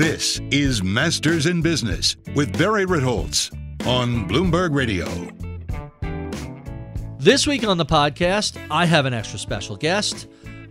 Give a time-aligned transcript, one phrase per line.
[0.00, 3.54] This is Masters in Business with Barry Ritholtz
[3.86, 5.06] on Bloomberg Radio.
[7.18, 10.26] This week on the podcast, I have an extra special guest.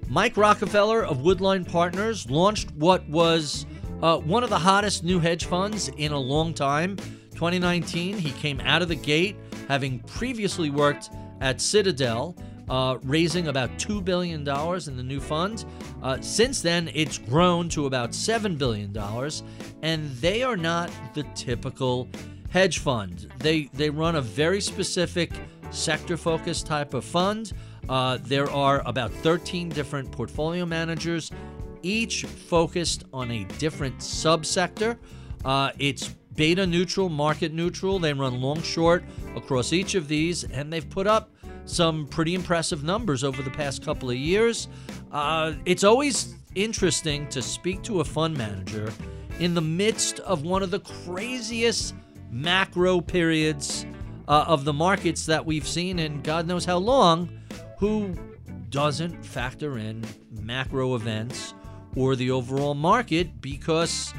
[0.07, 3.67] Mike Rockefeller of Woodline Partners launched what was
[4.01, 6.95] uh, one of the hottest new hedge funds in a long time.
[7.35, 9.35] 2019, he came out of the gate
[9.67, 12.35] having previously worked at Citadel
[12.69, 15.65] uh, raising about $2 billion in the new fund.
[16.03, 18.95] Uh, since then, it's grown to about $7 billion,
[19.81, 22.07] and they are not the typical
[22.49, 23.31] hedge fund.
[23.39, 25.31] They, they run a very specific
[25.71, 27.53] sector focused type of fund.
[27.87, 31.31] Uh, there are about 13 different portfolio managers,
[31.81, 34.97] each focused on a different subsector.
[35.43, 37.99] Uh, it's beta neutral, market neutral.
[37.99, 39.03] They run long short
[39.35, 41.31] across each of these, and they've put up
[41.65, 44.67] some pretty impressive numbers over the past couple of years.
[45.11, 48.91] Uh, it's always interesting to speak to a fund manager
[49.39, 51.95] in the midst of one of the craziest
[52.31, 53.85] macro periods
[54.27, 57.29] uh, of the markets that we've seen in God knows how long,
[57.77, 58.13] who
[58.69, 61.53] doesn't factor in macro events
[61.95, 64.13] or the overall market because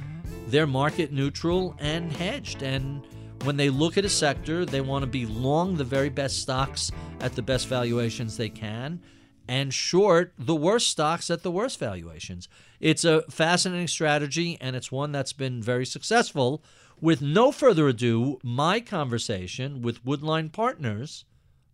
[0.49, 2.63] they're market neutral and hedged.
[2.63, 3.07] And
[3.45, 6.93] when they look at a sector, they want to be long the very best stocks
[7.21, 9.01] at the best valuations they can
[9.49, 12.49] and short the worst stocks at the worst valuations.
[12.79, 16.63] It's a fascinating strategy and it's one that's been very successful.
[17.01, 21.25] With no further ado, my conversation with Woodline Partners,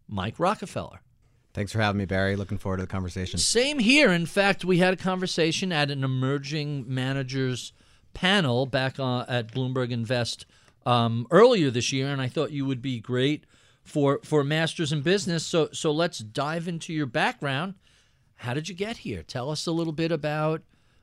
[0.09, 1.01] Mike Rockefeller.
[1.53, 2.37] Thanks for having me, Barry.
[2.37, 3.39] Looking forward to the conversation.
[3.39, 4.13] Same here.
[4.13, 7.73] In fact, we had a conversation at an emerging managers
[8.15, 10.47] panel back uh, at Bloomberg Invest
[10.87, 13.45] um, earlier this year, and I thought you would be great
[13.83, 15.45] for for Masters in Business.
[15.45, 17.75] So so let's dive into your background.
[18.37, 19.23] How did you get here?
[19.23, 20.63] Tell us a little bit about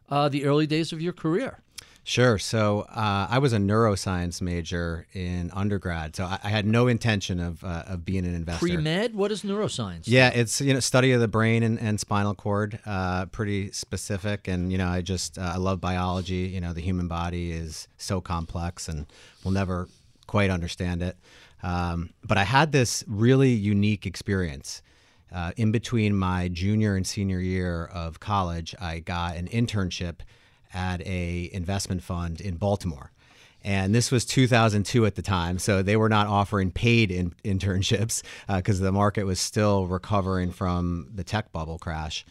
[0.10, 1.60] uh, the early days of your career.
[2.06, 2.38] Sure.
[2.38, 7.40] So uh, I was a neuroscience major in undergrad, so I, I had no intention
[7.40, 8.66] of uh, of being an investor.
[8.66, 9.16] Pre med.
[9.16, 10.04] What is neuroscience?
[10.06, 12.80] Yeah, it's you know study of the brain and, and spinal cord.
[12.86, 16.52] Uh, pretty specific, and you know I just uh, I love biology.
[16.54, 19.06] You know the human body is so complex, and
[19.46, 19.88] we'll never
[20.28, 21.16] quite understand it.
[21.62, 24.82] Um, but I had this really unique experience.
[25.34, 30.18] Uh, in between my junior and senior year of college, I got an internship
[30.74, 33.12] at a investment fund in Baltimore.
[33.64, 38.22] And this was 2002 at the time, so they were not offering paid in, internships
[38.48, 42.26] because uh, the market was still recovering from the tech bubble crash.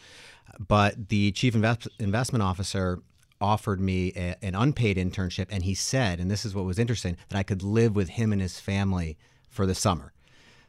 [0.59, 2.99] But the chief invest, investment officer
[3.41, 7.17] offered me a, an unpaid internship, and he said, and this is what was interesting,
[7.29, 9.17] that I could live with him and his family
[9.49, 10.13] for the summer.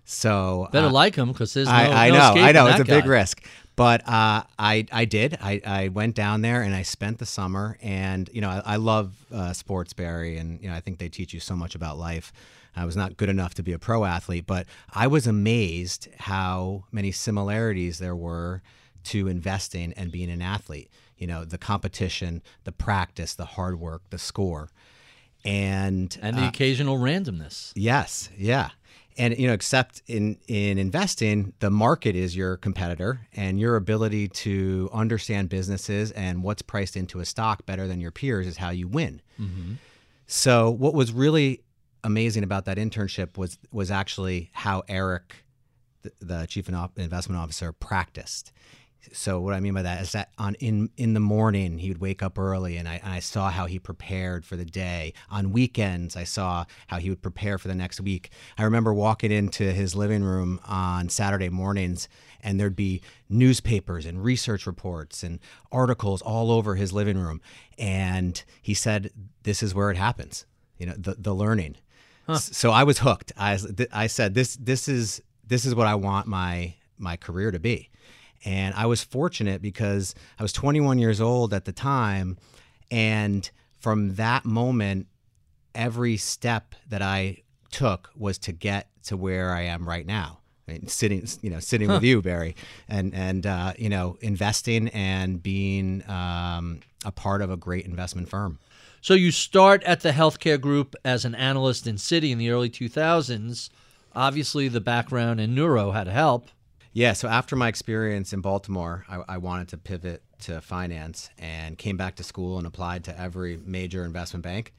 [0.04, 2.80] So better uh, like him because there's no, I, I no know, I know, it's
[2.80, 3.00] a guy.
[3.00, 3.42] big risk.
[3.76, 5.36] But uh, I I did.
[5.40, 7.76] I, I went down there and I spent the summer.
[7.82, 11.08] And you know, I, I love uh, sports, Barry, and you know, I think they
[11.08, 12.32] teach you so much about life.
[12.76, 16.84] I was not good enough to be a pro athlete, but I was amazed how
[16.90, 18.62] many similarities there were
[19.04, 20.90] to investing and being an athlete.
[21.16, 24.70] You know, the competition, the practice, the hard work, the score,
[25.44, 27.72] and and the uh, occasional randomness.
[27.76, 28.70] Yes, yeah.
[29.16, 34.28] And you know, except in in investing, the market is your competitor, and your ability
[34.28, 38.70] to understand businesses and what's priced into a stock better than your peers is how
[38.70, 39.22] you win.
[39.40, 39.74] Mm-hmm.
[40.26, 41.62] So, what was really
[42.02, 45.44] amazing about that internship was was actually how Eric,
[46.02, 48.52] the, the chief investment officer, practiced.
[49.12, 52.00] So what I mean by that is that on in in the morning he would
[52.00, 55.12] wake up early, and I, and I saw how he prepared for the day.
[55.30, 58.30] On weekends, I saw how he would prepare for the next week.
[58.58, 62.08] I remember walking into his living room on Saturday mornings,
[62.40, 65.38] and there'd be newspapers and research reports and
[65.70, 67.40] articles all over his living room.
[67.78, 69.10] And he said,
[69.42, 70.46] "This is where it happens."
[70.78, 71.76] You know, the the learning.
[72.28, 73.32] S- So I was hooked.
[73.36, 73.58] I
[73.92, 77.90] I said, "This this is this is what I want my my career to be."
[78.44, 82.36] And I was fortunate because I was 21 years old at the time.
[82.90, 83.48] And
[83.78, 85.06] from that moment,
[85.74, 90.38] every step that I took was to get to where I am right now.
[90.66, 92.56] I mean, sitting, you know, sitting with you, Barry,
[92.88, 98.28] and and uh, you know, investing and being um, a part of a great investment
[98.28, 98.58] firm.
[99.02, 102.70] So you start at the healthcare group as an analyst in Citi in the early
[102.70, 103.68] 2000s.
[104.14, 106.48] Obviously, the background in neuro had to help.
[106.94, 107.12] Yeah.
[107.12, 111.96] So after my experience in Baltimore, I, I wanted to pivot to finance and came
[111.96, 114.72] back to school and applied to every major investment bank.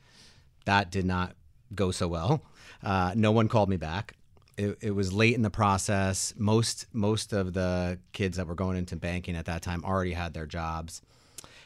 [0.63, 1.35] That did not
[1.75, 2.41] go so well.
[2.81, 4.13] Uh, no one called me back.
[4.57, 6.33] It, it was late in the process.
[6.37, 10.33] Most most of the kids that were going into banking at that time already had
[10.33, 11.01] their jobs,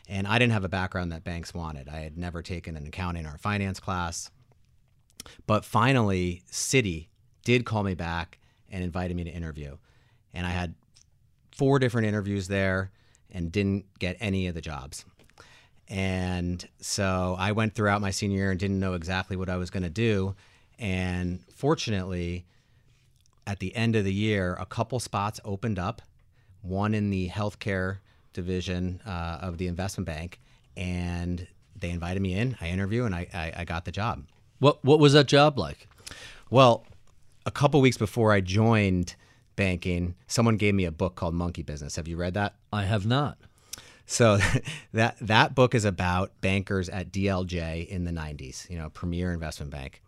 [0.07, 1.88] and I didn't have a background that banks wanted.
[1.88, 4.31] I had never taken an accounting or finance class.
[5.45, 7.10] But finally, Citi
[7.44, 8.40] did call me back
[8.72, 9.78] and invited me to interview.
[10.34, 10.76] And I had
[11.52, 12.92] four different interviews there
[13.31, 15.06] and didn't get any of the jobs.
[15.88, 19.70] And so I went throughout my senior year and didn't know exactly what I was
[19.70, 20.36] going to do.
[20.78, 22.46] And fortunately,
[23.48, 26.02] at the end of the year, a couple spots opened up,
[26.62, 27.98] one in the healthcare
[28.34, 30.40] division uh, of the investment bank.
[30.78, 32.56] And they invited me in.
[32.62, 34.26] I interviewed and I, I, I got the job.
[34.60, 35.88] What what was that job like?
[36.50, 36.86] Well,
[37.46, 39.16] a couple weeks before I joined
[39.59, 41.97] banking, someone gave me a book called Monkey Business.
[41.97, 42.56] Have you read that?
[42.71, 43.38] I have not.
[44.06, 44.39] So
[44.94, 49.69] that that book is about bankers at DLJ in the 90s, you know, premier investment
[49.69, 50.01] bank.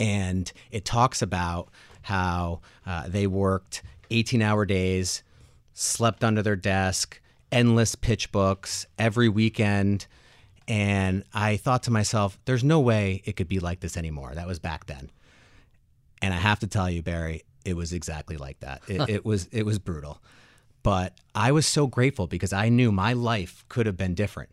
[0.00, 1.68] And it talks about
[2.02, 5.22] how uh, they worked 18 hour days,
[5.72, 7.20] slept under their desk,
[7.52, 10.08] endless pitch books every weekend.
[10.66, 14.32] And I thought to myself, there's no way it could be like this anymore.
[14.34, 15.12] That was back then.
[16.20, 18.82] And I have to tell you, Barry, it was exactly like that.
[18.88, 20.20] It, it was it was brutal,
[20.82, 24.50] but I was so grateful because I knew my life could have been different,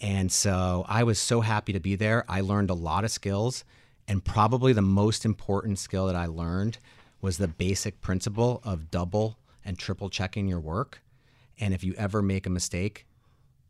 [0.00, 2.24] and so I was so happy to be there.
[2.28, 3.64] I learned a lot of skills,
[4.08, 6.78] and probably the most important skill that I learned
[7.20, 11.02] was the basic principle of double and triple checking your work.
[11.58, 13.06] And if you ever make a mistake,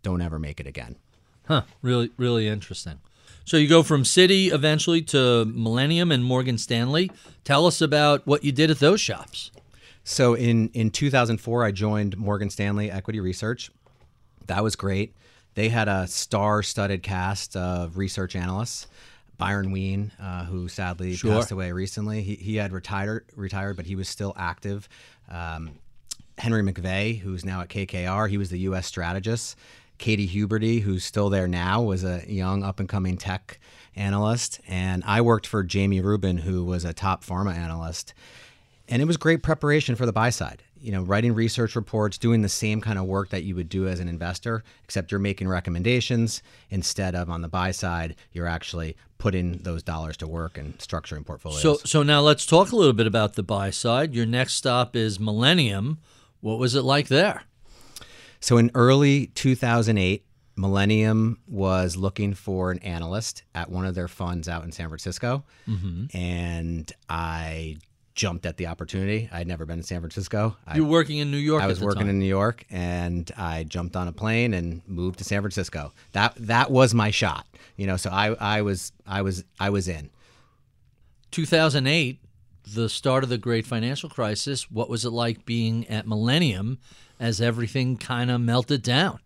[0.02, 0.96] don't ever make it again.
[1.46, 1.62] Huh.
[1.80, 2.98] Really, really interesting.
[3.44, 7.10] So you go from Citi eventually to Millennium and Morgan Stanley.
[7.44, 9.50] Tell us about what you did at those shops.
[10.04, 13.70] So in in 2004, I joined Morgan Stanley Equity Research.
[14.46, 15.14] That was great.
[15.54, 18.86] They had a star-studded cast of research analysts.
[19.38, 21.32] Byron Wien, uh, who sadly Sure.
[21.32, 24.88] passed away recently, he, he had retired, retired, but he was still active.
[25.30, 25.72] Um,
[26.38, 28.86] Henry McVey, who's now at KKR, he was the U.S.
[28.86, 29.56] strategist.
[29.98, 33.58] Katie Huberty, who's still there now, was a young up and coming tech
[33.94, 34.60] analyst.
[34.68, 38.14] And I worked for Jami Rubin, who was a top pharma analyst.
[38.88, 40.62] And it was great preparation for the buy side.
[40.78, 43.88] You know, writing research reports, doing the same kind of work that you would do
[43.88, 48.96] as an investor, except you're making recommendations instead of on the buy side, you're actually
[49.18, 51.62] putting those dollars to work and structuring portfolios.
[51.62, 54.14] So, so now let's talk a little bit about the buy side.
[54.14, 55.98] Your next stop is Millennium.
[56.40, 57.42] What was it like there?
[58.40, 60.24] So in early 2008,
[60.56, 65.44] Millennium was looking for an analyst at one of their funds out in San Francisco.
[65.68, 66.16] Mm-hmm.
[66.16, 67.76] And I
[68.14, 69.28] jumped at the opportunity.
[69.30, 70.56] I'd never been to San Francisco.
[70.74, 71.62] You were working in New York.
[71.62, 72.10] I was working time.
[72.10, 75.92] in New York and I jumped on a plane and moved to San Francisco.
[76.12, 77.46] That that was my shot.
[77.76, 80.10] You know, so I, I was I was I was in.
[81.30, 82.18] 2008,
[82.66, 84.70] the start of the great financial crisis.
[84.70, 86.78] What was it like being at Millennium
[87.20, 89.20] as everything kind of melted down?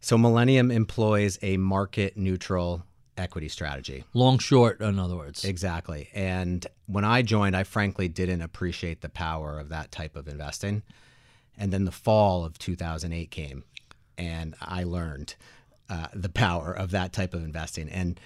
[0.00, 2.84] So Millennium employs a market neutral
[3.16, 4.04] equity strategy.
[4.14, 5.44] Long, short, in other words.
[5.44, 6.08] Exactly.
[6.14, 10.82] And when I joined, I frankly didn't appreciate the power of that type of investing.
[11.58, 13.64] And then the fall of 2008 came,
[14.16, 15.34] and I learned
[15.90, 17.90] uh, the power of that type of investing.
[17.90, 18.18] And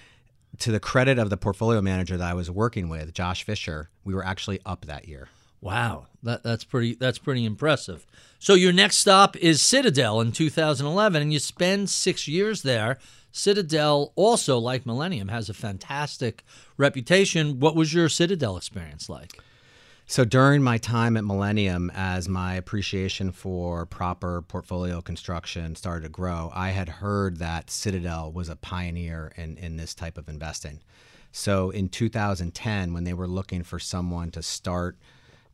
[0.59, 4.13] to the credit of the portfolio manager that I was working with, Josh Fisher, we
[4.13, 5.29] were actually up that year.
[5.61, 8.05] Wow, that that's pretty that's pretty impressive.
[8.39, 12.99] So your next stop is Citadel in 2011, and you spend six years there.
[13.31, 16.43] Citadel, also like Millennium, has a fantastic
[16.77, 17.59] reputation.
[17.59, 19.39] What was your Citadel experience like?
[20.07, 26.09] So during my time at Millennium, as my appreciation for proper portfolio construction started to
[26.09, 30.81] grow, I had heard that Citadel was a pioneer in, in this type of investing.
[31.31, 34.95] So in 2010, when they were looking for someone to start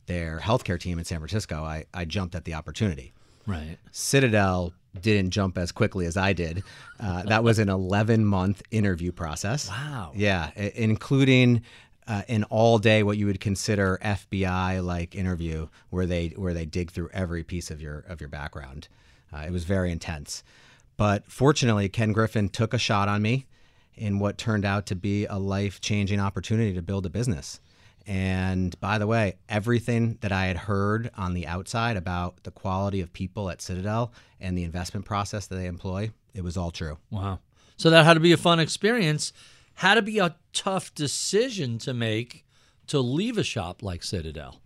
[0.06, 3.14] their healthcare team in San Francisco, I, I jumped at the opportunity.
[3.46, 3.78] Right.
[3.90, 6.62] Citadel didn't jump as quickly as I did.
[7.00, 9.68] Uh, that was an 11 month interview process.
[9.68, 10.12] Wow.
[10.14, 11.62] Yeah, including
[12.06, 16.64] uh, an all day what you would consider FBI like interview where they where they
[16.64, 18.88] dig through every piece of your of your background.
[19.32, 20.42] Uh, it was very intense.
[20.96, 23.46] But fortunately, Ken Griffin took a shot on me
[23.94, 27.60] in what turned out to be a life changing opportunity to build a business.
[28.06, 33.00] And by the way, everything that I had heard on the outside about the quality
[33.00, 36.98] of people at Citadel and the investment process that they employ, it was all true.
[37.10, 37.38] Wow.
[37.76, 39.32] So that had to be a fun experience.
[39.74, 42.44] Had to be a tough decision to make
[42.88, 44.60] to leave a shop like Citadel.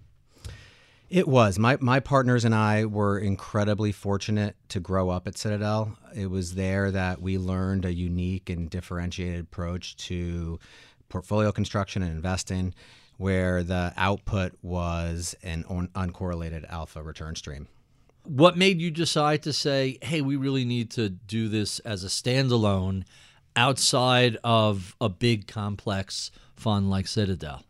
[1.09, 1.59] It was.
[1.59, 5.97] My my partners and I were incredibly fortunate to grow up at Citadel.
[6.15, 10.59] It was there that we learned a unique and differentiated approach to
[11.09, 12.75] portfolio construction and investing
[13.19, 17.69] where the output was an un- uncorrelated alpha return stream.
[18.25, 22.09] What made you decide to say, "Hey, we really need to do this as a
[22.09, 23.05] standalone
[23.57, 27.63] outside of a big complex fund like Citadel?"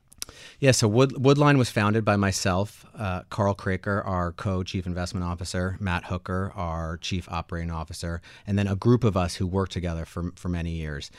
[0.59, 5.25] Yeah, so Wood, Woodline was founded by myself, uh, Carl Kroeker, our co chief investment
[5.25, 9.73] officer, Matt Hooker, our chief operating officer, and then a group of us who worked
[9.73, 11.11] together for, for many years.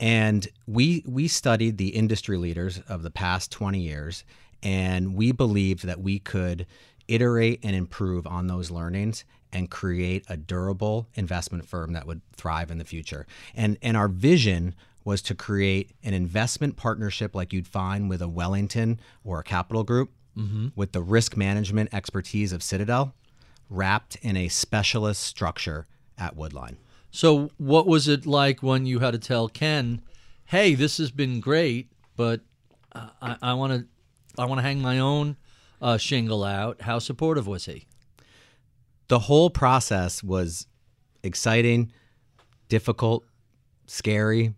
[0.00, 4.24] And we, we studied the industry leaders of the past 20 years,
[4.62, 6.66] and we believed that we could
[7.06, 12.70] iterate and improve on those learnings and create a durable investment firm that would thrive
[12.70, 13.26] in the future.
[13.54, 18.28] And, and our vision was to create an investment partnership like you'd find with a
[18.28, 20.10] Wellington or a Capital Group
[20.74, 23.14] with the risk management expertise of Citadel
[23.70, 25.86] wrapped in a specialist structure
[26.18, 26.76] at Woodline.
[27.12, 30.02] So, what was it like when you had to tell Ken,
[30.46, 32.40] "Hey, this has been great, but
[32.92, 33.86] uh, I want to,
[34.42, 35.36] I want to hang my own
[35.80, 36.82] uh, shingle out"?
[36.82, 37.86] How supportive was he?
[39.08, 40.66] The whole process was
[41.22, 41.92] exciting,
[42.68, 43.24] difficult,
[43.86, 44.54] scary,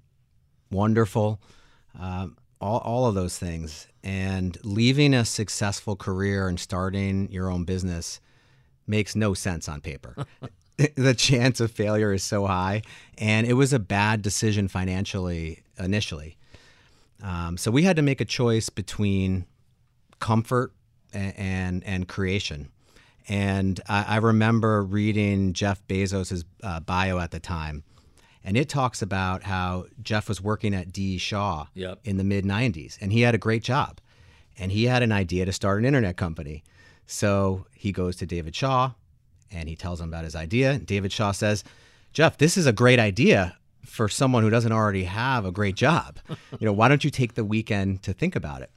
[0.71, 1.41] wonderful,
[1.99, 3.89] um, all, all of those things.
[4.03, 8.21] And leaving a successful career and starting your own business
[8.87, 10.15] makes no sense on paper.
[10.95, 12.83] the chance of failure is so high,
[13.17, 16.37] and it was a bad decision financially initially.
[17.23, 19.47] Um, so we had to make a choice between
[20.19, 20.73] comfort
[21.13, 22.69] and and, and creation.
[23.29, 27.83] And I, I remember reading Jeff Bezos' uh, bio at the time,
[28.45, 31.19] and it talks about how Jeff was working at D.
[31.19, 32.01] Shaw Yep.
[32.05, 34.01] in the mid 90s, and he had a great job.
[34.59, 36.65] And he had an idea to start an internet company.
[37.07, 38.93] So he goes to David Shaw
[39.51, 40.79] and he tells him about his idea.
[40.79, 41.63] David Shaw says,
[42.15, 46.19] Jeff, this is a great idea for someone who doesn't already have a great job.
[46.59, 48.71] you know, why don't you take the weekend to think about it?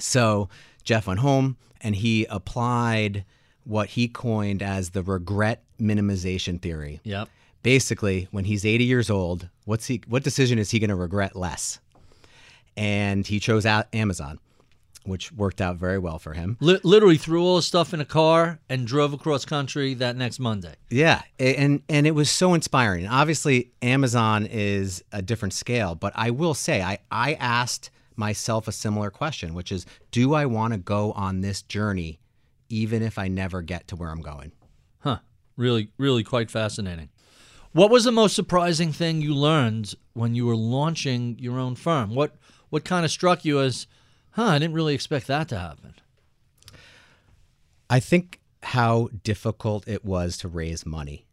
[0.00, 0.48] So
[0.82, 3.24] Jeff went home and he applied
[3.68, 7.00] what he coined as the regret minimization theory.
[7.04, 7.28] Yep.
[7.62, 11.36] Basically, when he's 80 years old, what's he what decision is he going to regret
[11.36, 11.78] less?
[12.76, 14.38] And he chose A- Amazon,
[15.04, 16.56] which worked out very well for him.
[16.60, 20.38] Li- literally threw all his stuff in a car and drove across country that next
[20.38, 20.74] Monday.
[20.88, 23.06] Yeah, and and it was so inspiring.
[23.06, 28.72] Obviously, Amazon is a different scale, but I will say I I asked myself a
[28.72, 32.18] similar question, which is, do I want to go on this journey,
[32.68, 34.52] even if I never get to where I'm going?
[35.00, 35.18] Huh.
[35.56, 37.08] Really, really quite fascinating.
[37.72, 42.14] What was the most surprising thing you learned when you were launching your own firm?
[42.14, 42.36] What
[42.70, 43.86] what kind of struck you as,
[44.32, 45.94] huh, I didn't really expect that to happen?
[47.88, 51.26] I think how difficult it was to raise money.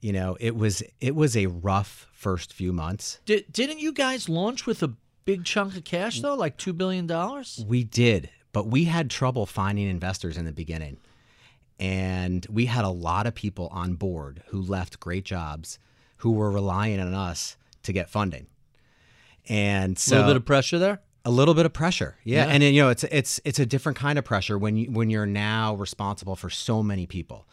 [0.00, 3.20] You know, it was it was a rough first few months.
[3.24, 4.94] Did, didn't you guys launch with a
[5.24, 7.64] big chunk of cash though, like two billion dollars?
[7.66, 10.96] We did, but we had trouble finding investors in the beginning.
[11.80, 15.78] And we had a lot of people on board who left great jobs
[16.18, 18.46] who were relying on us to get funding.
[19.48, 21.00] And so A little bit of pressure there.
[21.24, 22.16] a little bit of pressure.
[22.24, 22.46] Yeah.
[22.46, 22.52] Yeah.
[22.52, 25.26] And you know, it's it's it's a different kind of pressure when you when you're
[25.26, 27.46] now responsible for so many people.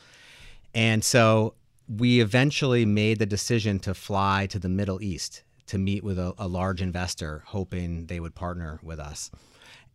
[0.74, 1.56] And so
[1.88, 6.34] we eventually made the decision to fly to the Middle East to meet with a,
[6.38, 9.32] a large investor, hoping they would partner with us.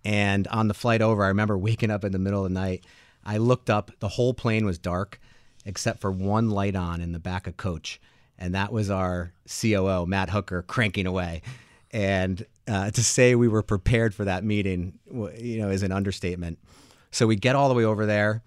[0.07, 2.87] And on the flight over, I remember waking up in the middle of the night.
[3.25, 5.19] I looked up, the whole plane was dark
[5.65, 8.01] except for one light on in the back of coach.
[8.39, 11.43] And that was our COO, Matt Hooker, cranking away.
[11.91, 16.61] And uh, to say we were prepared for that meeting, you know, is an understatement.
[17.11, 18.45] So we get all the way over there.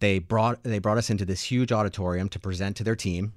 [0.00, 3.32] They brought they brought us into this huge auditorium to present to their team.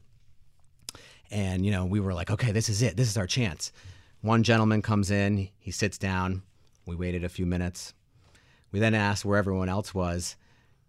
[1.30, 2.98] And you know, we were like, okay, this is it.
[2.98, 3.72] This is our chance.
[4.22, 6.42] One gentleman comes in, he sits down.
[6.90, 7.94] We waited a few minutes.
[8.72, 10.36] We then asked where everyone else was,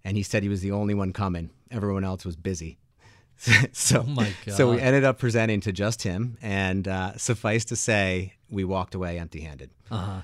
[0.02, 1.50] and he said he was the only one coming.
[1.70, 2.78] Everyone else was busy.
[3.72, 4.54] so, oh my God.
[4.54, 8.94] so we ended up presenting to just him, and uh, suffice to say, we walked
[8.94, 9.70] away empty-handed.
[9.90, 10.22] Uh-huh.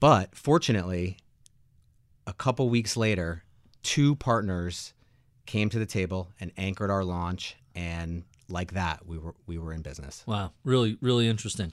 [0.00, 1.18] But fortunately,
[2.26, 3.44] a couple weeks later,
[3.82, 4.92] two partners
[5.46, 9.72] came to the table and anchored our launch, and like that, we were we were
[9.72, 10.24] in business.
[10.26, 11.72] Wow, really, really interesting.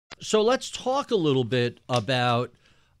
[0.21, 2.51] So let's talk a little bit about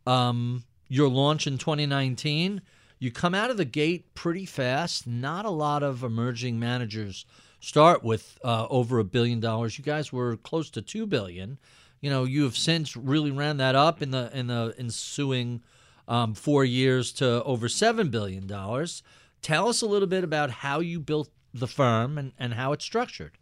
[0.07, 2.61] um, your launch in 2019.
[2.97, 5.05] You come out of the gate pretty fast.
[5.05, 7.27] Not a lot of emerging managers
[7.59, 9.77] start with uh, over a billion dollars.
[9.77, 11.59] You guys were close to two billion.
[11.99, 15.61] You know, you have since really ran that up in the in the ensuing
[16.07, 19.03] um, four years to over seven billion dollars.
[19.43, 22.83] Tell us a little bit about how you built the firm and, and how it's
[22.83, 23.33] structured.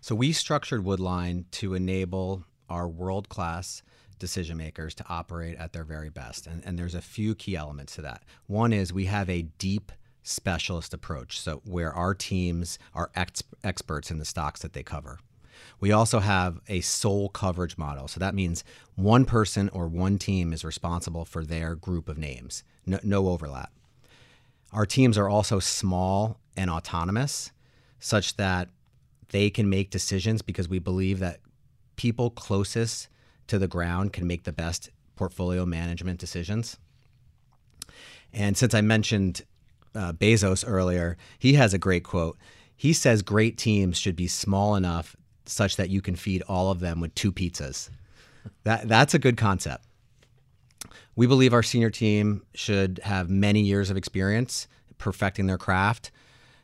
[0.00, 3.82] So we structured Woodline to enable our world class
[4.18, 6.46] decision makers to operate at their very best.
[6.46, 8.22] And, and there's a few key elements to that.
[8.46, 14.10] One is we have a deep specialist approach, so where our teams are ex- experts
[14.10, 15.18] in the stocks that they cover.
[15.80, 18.08] We also have a sole coverage model.
[18.08, 22.62] So that means one person or one team is responsible for their group of names,
[22.86, 23.72] no, no overlap.
[24.72, 27.50] Our teams are also small and autonomous,
[27.98, 28.68] such that
[29.30, 31.40] they can make decisions because we believe that
[31.96, 33.08] people closest
[33.46, 36.78] to the ground can make the best portfolio management decisions.
[38.32, 39.42] And since I mentioned
[39.94, 42.38] uh, Bezos earlier, he has a great quote.
[42.74, 46.80] He says great teams should be small enough such that you can feed all of
[46.80, 47.90] them with two pizzas.
[48.64, 49.84] That that's a good concept.
[51.14, 54.66] We believe our senior team should have many years of experience
[54.98, 56.10] perfecting their craft.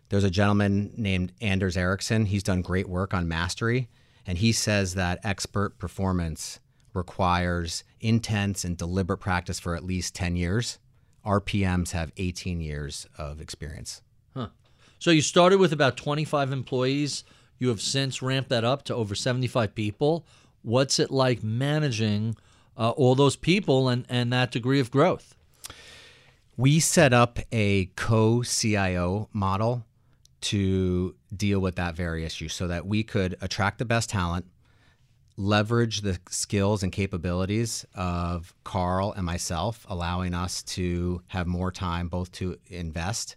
[0.08, 2.26] There's a gentleman named Anders Ericsson.
[2.26, 3.88] He's done great work on mastery.
[4.28, 6.60] And he says that expert performance
[6.92, 10.78] requires intense and deliberate practice for at least 10 years.
[11.24, 14.02] RPMs have 18 years of experience.
[14.36, 14.48] Huh.
[14.98, 17.24] So you started with about 25 employees.
[17.58, 20.26] You have since ramped that up to over 75 people.
[20.60, 22.36] What's it like managing
[22.76, 25.36] uh, all those people and, and that degree of growth?
[26.54, 29.86] We set up a co CIO model
[30.40, 34.46] to deal with that very issue so that we could attract the best talent,
[35.37, 42.09] leverage the skills and capabilities of Carl and myself, allowing us to have more time
[42.09, 43.37] both to invest.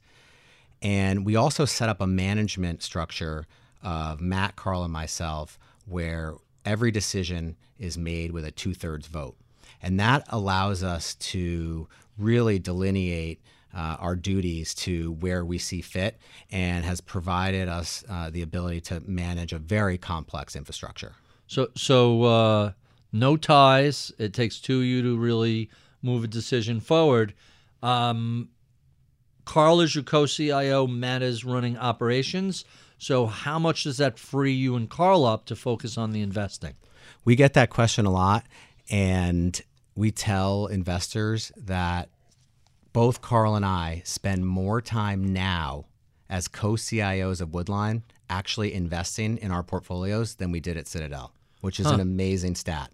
[0.81, 3.45] And we also set up a management structure
[3.83, 6.35] of Matt, Carl, and myself where
[6.65, 9.35] every decision is made with a two thirds vote.
[9.81, 11.87] And that allows us to
[12.17, 13.41] really delineate
[13.73, 16.19] uh, our duties to where we see fit
[16.51, 21.13] and has provided us uh, the ability to manage a very complex infrastructure.
[21.47, 22.71] So, so uh,
[23.11, 24.11] no ties.
[24.17, 25.69] It takes two of you to really
[26.01, 27.33] move a decision forward.
[27.83, 28.49] Um,
[29.45, 30.87] Carl is your co-CIO.
[30.87, 32.63] Matt is running operations.
[32.97, 36.75] So, how much does that free you and Carl up to focus on the investing?
[37.25, 38.45] We get that question a lot,
[38.89, 39.59] and
[39.95, 42.09] we tell investors that
[42.93, 45.85] both Carl and I spend more time now
[46.29, 51.33] as co CIOs of Woodline actually investing in our portfolios than we did at Citadel.
[51.61, 52.91] which is an amazing stat.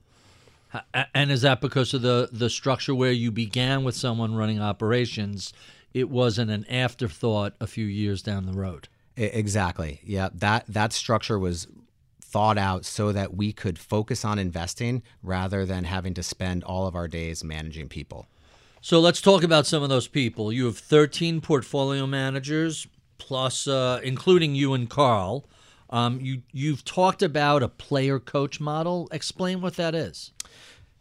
[1.13, 5.53] And is that because of the the structure where you began with someone running operations?
[5.93, 8.89] It wasn't an afterthought a few years down the road.
[9.15, 10.01] Exactly.
[10.03, 11.67] Yeah, that that structure was
[12.21, 16.85] thought out so that we could focus on investing rather than having to spend all
[16.85, 18.27] of our days managing people.
[18.81, 20.51] So let's talk about some of those people.
[20.51, 22.87] You have 13 portfolio managers,
[23.17, 25.45] plus, uh, including you and Carl.
[25.89, 29.07] Um, you you've talked about a player coach model.
[29.11, 30.31] Explain what that is.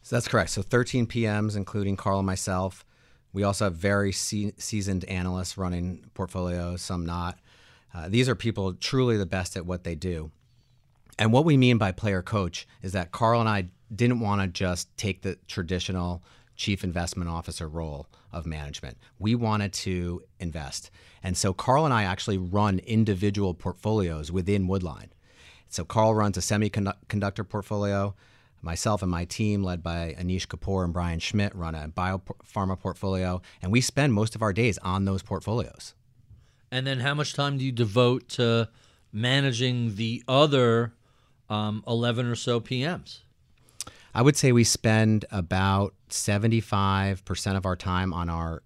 [0.02, 0.50] So that's correct.
[0.50, 2.84] So 13 PMs, including Carl and myself.
[3.32, 7.38] We also have very se- seasoned analysts running portfolios, some not.
[7.92, 10.30] Uh, these are people truly the best at what they do.
[11.18, 14.48] And what we mean by player coach is that Carl and I didn't want to
[14.48, 16.22] just take the traditional
[16.57, 18.97] chief investment officer role of management.
[19.19, 20.90] We wanted to invest.
[21.23, 25.09] And so Carl and I actually run individual portfolios within Woodline.
[25.69, 28.14] So Carl runs a semiconductor portfolio.
[28.62, 33.40] Myself and my team, led by Anish Kapoor and Brian Schmidt, run a biopharma portfolio,
[33.62, 35.95] and we spend most of our days on those portfolios.
[36.71, 38.69] And then how much time do you devote to
[39.12, 40.95] managing the other
[41.49, 43.21] um, 11 or so PMs?
[44.16, 48.62] I would say we spend about 75% of our time on our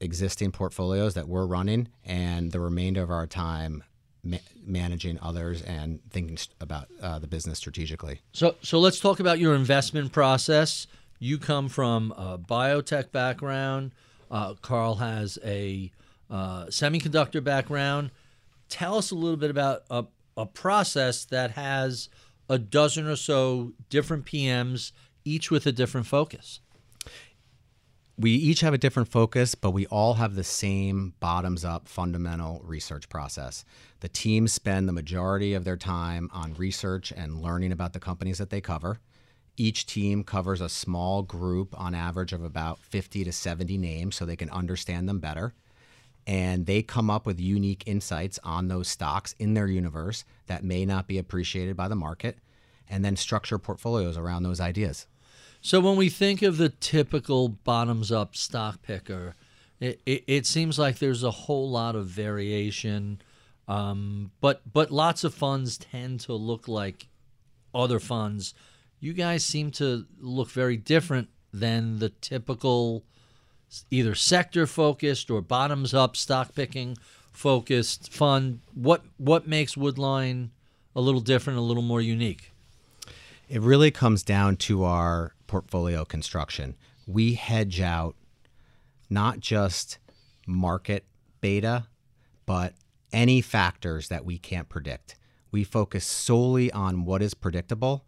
[0.00, 3.84] existing portfolios that we're running, and the remainder of our time
[4.24, 8.20] ma- managing others and thinking st- about uh, the business strategically.
[8.32, 10.88] So, so let's talk about your investment process.
[11.20, 13.92] You come from a biotech background.
[14.28, 15.92] Uh, Carl has a
[16.28, 18.10] uh, semiconductor background.
[18.68, 22.08] Tell us a little bit about a, a process that has
[22.50, 24.90] a dozen or so different PMs,
[25.24, 26.58] each with a different focus.
[28.18, 32.60] We each have a different focus, but we all have the same bottoms up fundamental
[32.64, 33.64] research process.
[34.00, 38.38] The teams spend the majority of their time on research and learning about the companies
[38.38, 38.98] that they cover.
[39.56, 44.26] Each team covers a small group on average of about 50 to 70 names so
[44.26, 45.54] they can understand them better.
[46.30, 50.86] And they come up with unique insights on those stocks in their universe that may
[50.86, 52.38] not be appreciated by the market,
[52.88, 55.08] and then structure portfolios around those ideas.
[55.60, 59.34] So when we think of the typical bottoms up stock picker,
[59.80, 63.20] it, it, it seems like there's a whole lot of variation,
[63.66, 67.08] um, but but lots of funds tend to look like
[67.74, 68.54] other funds.
[69.00, 73.04] You guys seem to look very different than the typical
[73.90, 76.96] either sector focused or bottoms up stock picking
[77.32, 78.60] focused fund.
[78.74, 80.50] What what makes Woodline
[80.94, 82.52] a little different, a little more unique?
[83.48, 86.76] It really comes down to our portfolio construction.
[87.06, 88.14] We hedge out
[89.08, 89.98] not just
[90.46, 91.04] market
[91.40, 91.86] beta,
[92.46, 92.74] but
[93.12, 95.16] any factors that we can't predict.
[95.50, 98.04] We focus solely on what is predictable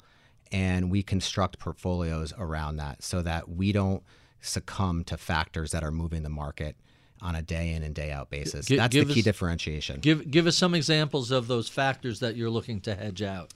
[0.52, 4.02] and we construct portfolios around that so that we don't
[4.42, 6.76] succumb to factors that are moving the market
[7.20, 8.66] on a day in and day out basis.
[8.66, 10.00] Gi- That's the key us- differentiation.
[10.00, 13.54] Give give us some examples of those factors that you're looking to hedge out.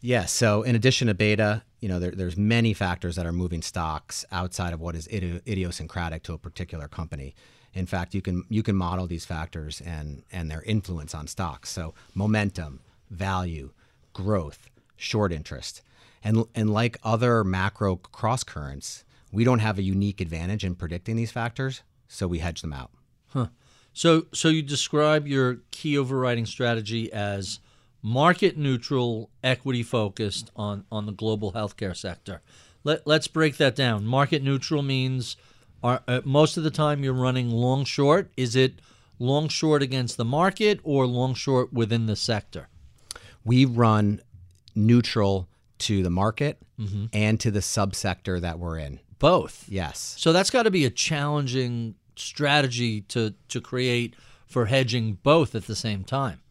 [0.00, 0.32] Yes.
[0.32, 4.24] So in addition to beta, you know, there, there's many factors that are moving stocks
[4.30, 7.34] outside of what is idi- idiosyncratic to a particular company.
[7.72, 11.70] In fact, you can you can model these factors and and their influence on stocks.
[11.70, 13.70] So momentum, value,
[14.12, 15.82] growth, short interest,
[16.22, 19.03] and and like other macro cross currents,
[19.34, 22.90] we don't have a unique advantage in predicting these factors, so we hedge them out.
[23.92, 27.60] So so you describe your key overriding strategy as
[28.02, 32.42] market neutral, equity focused on on the global healthcare sector.
[32.82, 34.04] Let let's break that down.
[34.04, 35.36] Market neutral means
[35.82, 38.32] are uh, most of the time you're running long short.
[38.36, 38.80] Is it
[39.20, 42.68] long short against the market or long short within the sector?
[43.44, 44.20] we run
[44.74, 46.58] neutral to the market
[47.12, 48.98] and to the subsector that we're in.
[49.24, 49.64] Both.
[49.70, 50.16] Yes.
[50.18, 54.14] So that's got to be a challenging strategy to to create
[54.46, 56.42] for hedging both at the same time.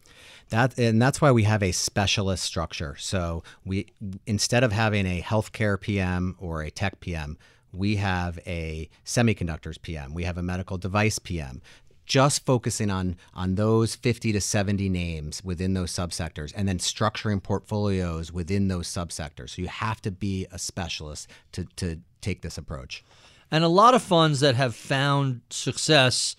[0.49, 2.95] That and that's why we have a specialist structure.
[2.97, 3.93] So we
[4.25, 7.37] instead of having a healthcare PM or a tech PM,
[7.71, 10.15] we have a semiconductors PM.
[10.15, 11.61] We have a medical device PM.
[12.05, 17.41] Just focusing on on those 50 to 70 names within those subsectors and then structuring
[17.41, 19.51] portfolios within those subsectors.
[19.51, 23.03] So you have to be a specialist to to take this approach.
[23.51, 26.35] And a lot of funds that have found success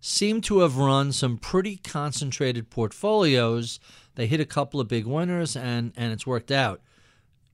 [0.00, 3.80] seem to have run some pretty concentrated portfolios.
[4.14, 6.80] They hit a couple of big winners and, and it's worked out.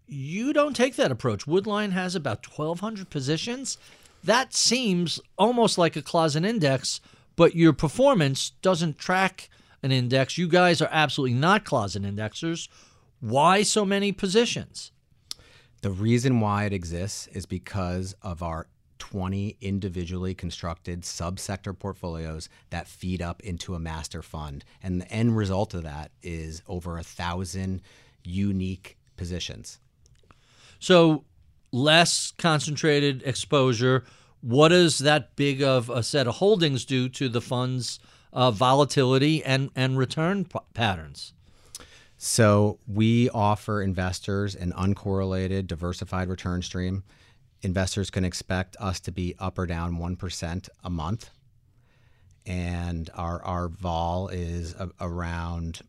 [0.07, 1.47] You don't take that approach.
[1.47, 3.79] Woodline has about 1,200 positions.
[4.23, 7.01] That seems almost like a closet index,
[7.37, 9.49] but your performance doesn't track
[9.83, 10.39] an index.
[10.39, 12.69] You guys are absolutely not closet indexers.
[13.21, 14.93] Why so many positions?
[15.83, 18.67] The reason why it exists is because of our
[18.99, 24.65] 20 individually constructed subsector portfolios that feed up into a master fund.
[24.83, 27.83] And the end result of that is over a thousand
[28.23, 29.79] unique positions.
[30.79, 31.25] So
[31.71, 34.05] less concentrated exposure.
[34.45, 37.99] What does that big of a set of holdings do to the fund's
[38.31, 41.33] uh, volatility and, and return p- patterns?
[42.19, 47.05] So we offer investors an uncorrelated, diversified return stream.
[47.63, 51.31] Investors can expect us to be up or down 1% a month.
[52.45, 55.81] And our, our vol is a, around,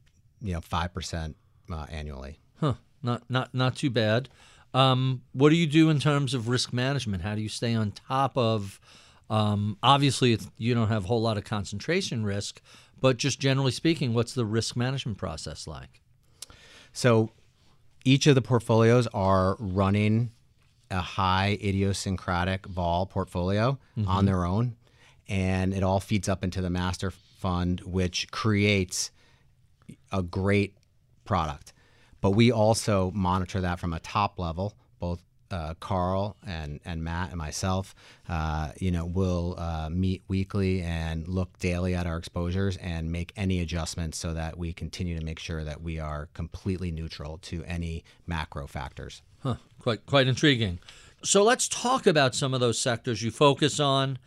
[0.42, 1.36] you know, 5%
[1.74, 2.40] uh, annually.
[2.62, 2.76] Huh.
[3.04, 4.30] Not, not, not too bad.
[4.76, 7.24] Um, what do you do in terms of risk management?
[7.24, 8.82] How do you stay on top of?
[9.30, 12.62] Um, obviously, you don't have a whole lot of concentration risk,
[13.00, 16.02] but just generally speaking, what's the risk management process like?
[16.92, 17.32] So
[18.04, 20.32] each of the portfolios are running
[20.92, 24.10] a high idiosyncratic vol portfolio mm-hmm.
[24.10, 24.76] on their own,
[25.30, 29.10] and it all feeds up into the master fund, which creates
[30.12, 30.76] a great
[31.24, 31.72] product.
[32.26, 37.30] But we also monitor that from a top level, both uh, Carl and, and Matt
[37.30, 37.94] and myself,
[38.28, 43.32] uh, you know, will uh, meet weekly and look daily at our exposures and make
[43.36, 47.64] any adjustments so that we continue to make sure that we are completely neutral to
[47.66, 49.22] any macro factors.
[49.44, 49.58] Huh.
[49.78, 50.80] Quite quite intriguing.
[51.24, 54.18] So let's talk about some of those sectors you focus on: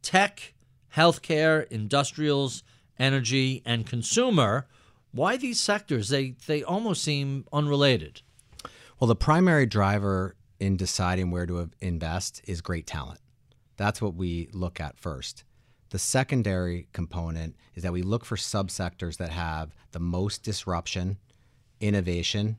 [0.00, 0.54] tech,
[0.94, 2.62] healthcare, industrials,
[3.00, 4.68] energy, and consumer.
[5.12, 6.08] Why these sectors?
[6.08, 8.22] They they almost seem unrelated.
[8.98, 13.20] Well, the primary driver in deciding where to invest is great talent.
[13.76, 15.44] That's what we look at first.
[15.90, 21.16] The secondary component is that we look for subsectors that have the most disruption,
[21.80, 22.58] innovation,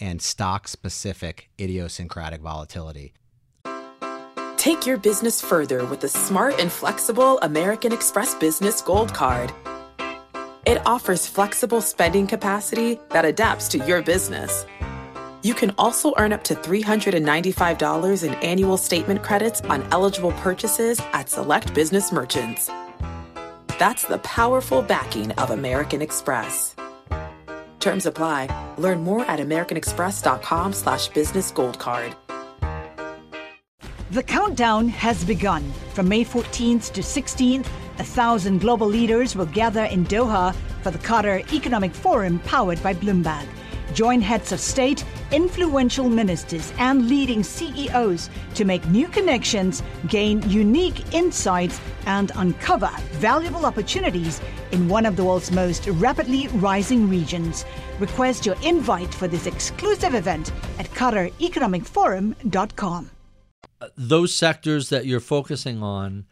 [0.00, 3.12] and stock specific idiosyncratic volatility.
[4.56, 9.52] Take your business further with the smart and flexible American Express Business Gold Card.
[10.68, 14.66] It offers flexible spending capacity that adapts to your business.
[15.42, 21.30] You can also earn up to $395 in annual statement credits on eligible purchases at
[21.30, 22.70] select business merchants.
[23.78, 26.76] That's the powerful backing of American Express.
[27.80, 28.74] Terms apply.
[28.76, 32.14] Learn more at americanexpress.com slash business gold card.
[34.10, 35.72] The countdown has begun.
[35.94, 37.66] From May 14th to 16th,
[37.98, 42.94] a thousand global leaders will gather in Doha for the Qatar Economic Forum powered by
[42.94, 43.46] Bloomberg.
[43.94, 51.12] Join heads of state, influential ministers, and leading CEOs to make new connections, gain unique
[51.14, 54.40] insights, and uncover valuable opportunities
[54.72, 57.64] in one of the world's most rapidly rising regions.
[57.98, 63.10] Request your invite for this exclusive event at QatarEconomicForum.com.
[63.96, 66.26] Those sectors that you're focusing on,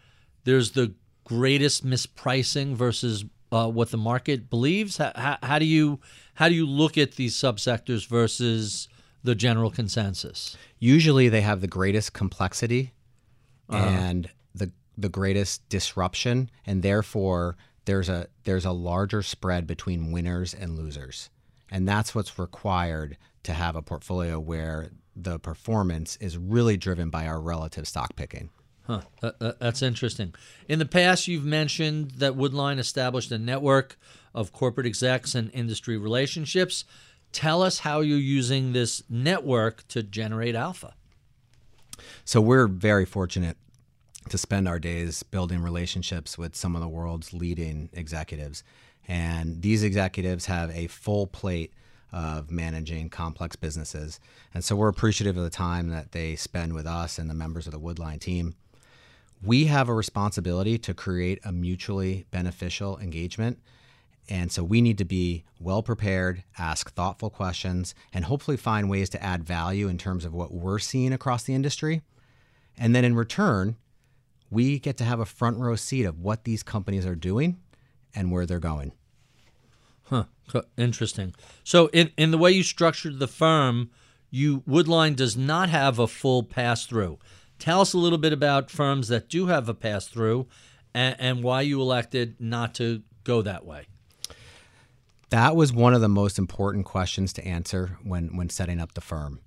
[0.44, 0.94] there's the
[1.27, 4.97] greatest mispricing versus uh, what the market believes?
[4.97, 6.01] How, how, how, do you
[6.35, 8.89] how do you look at these subsectors versus
[9.25, 10.57] the general consensus?
[10.79, 12.93] Usually, they have the greatest complexity
[13.69, 13.85] uh-huh.
[13.85, 20.55] and the the greatest disruption, and therefore there's a there's a larger spread between winners
[20.55, 21.29] and losers,
[21.71, 27.27] and that's what's required to have a portfolio where the performance is really driven by
[27.27, 28.51] our relative stock picking.
[28.87, 29.01] Huh.
[29.59, 30.33] that's interesting.
[30.68, 33.99] In the past, you've mentioned that Woodline established a network
[34.33, 36.85] of corporate execs and industry relationships.
[37.33, 40.94] Tell us how you're using this network to generate alpha.
[42.25, 43.57] So, we're very fortunate
[44.29, 48.62] to spend our days building relationships with some of the world's leading executives.
[49.09, 51.72] And these executives have a full plate
[52.12, 54.20] of managing complex businesses.
[54.55, 57.66] And so we're appreciative of the time that they spend with us and the members
[57.66, 58.55] of the Woodline team
[59.42, 63.59] we have a responsibility to create a mutually beneficial engagement.
[64.29, 69.09] And so we need to be well prepared, ask thoughtful questions, and hopefully find ways
[69.11, 72.03] to add value in terms of what we're seeing across the industry.
[72.77, 73.77] And then in return,
[74.51, 77.59] we get to have a front row seat of what these companies are doing
[78.14, 78.92] and where they're going.
[80.05, 80.25] Huh.
[80.77, 81.35] Interesting.
[81.64, 83.90] So in in the way you structured the firm,
[84.31, 87.18] you Woodline does not have a full pass through.
[87.59, 90.47] Tell us a little bit about firms that do have a pass through
[90.95, 93.87] and, and why you elected not to go that way.
[95.31, 99.01] That was one of the most important questions to answer when, when setting up the
[99.01, 99.40] firm.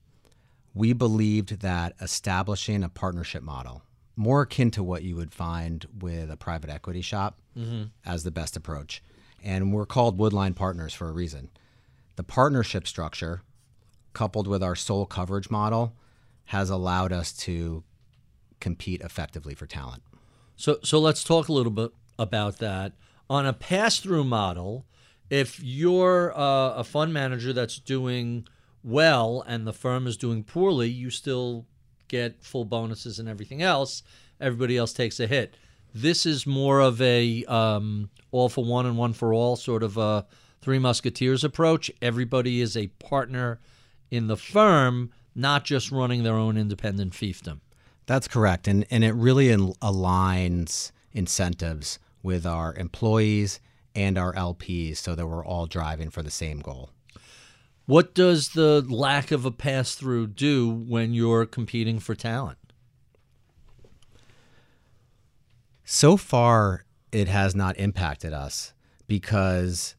[0.73, 3.83] We believed that establishing a partnership model,
[4.15, 7.83] more akin to what you would find with a private equity shop, mm-hmm.
[8.05, 9.01] as the best approach.
[9.41, 11.49] And we're called Woodline Partners for a reason.
[12.17, 13.41] The partnership structure
[14.13, 15.95] coupled with our sole coverage model,
[16.45, 17.83] has allowed us to
[18.59, 20.03] compete effectively for talent.
[20.55, 22.93] So, so let's talk a little bit about that.
[23.29, 24.85] On a pass through model,
[25.29, 28.47] if you're uh, a fund manager that's doing
[28.83, 31.65] well and the firm is doing poorly, you still
[32.07, 34.03] get full bonuses and everything else.
[34.41, 35.55] Everybody else takes a hit.
[35.93, 39.97] This is more of a um, all for one and one for all sort of
[39.97, 40.25] a
[40.61, 41.89] Three Musketeers approach.
[42.01, 43.59] Everybody is a partner
[44.11, 47.59] in the firm, not just running their own independent fiefdom.
[48.09, 48.67] That's correct.
[48.67, 53.59] And, and it really in, aligns incentives with our employees
[53.93, 56.89] and our LPs so that we're all driving for the same goal.
[57.85, 62.57] What does the lack of a pass through do when you're competing for talent?
[65.85, 68.73] So far, it has not impacted us
[69.05, 69.93] because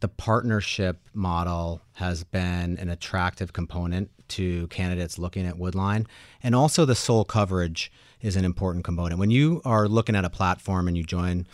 [0.00, 6.06] the partnership model has been an attractive component to candidates looking at Woodline.
[6.42, 9.18] And also, the sole coverage is an important component.
[9.18, 11.46] When you are looking at a platform and you join,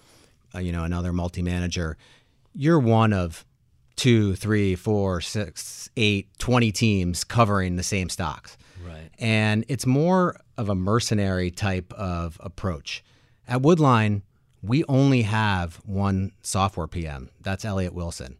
[0.54, 1.96] uh, you know, another multi-manager,
[2.54, 3.44] you're one of
[3.96, 8.56] two, three, four, six, eight, 20 teams covering the same stocks.
[8.86, 9.10] Right.
[9.18, 13.02] And it's more of a mercenary type of approach.
[13.48, 14.22] At Woodline,
[14.62, 17.30] we only have one software PM.
[17.40, 18.36] That's Elliot Wilson.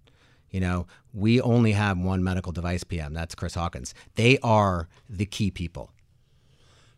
[0.51, 3.13] You know, we only have one medical device PM.
[3.13, 3.95] That's Chris Hawkins.
[4.15, 5.91] They are the key people.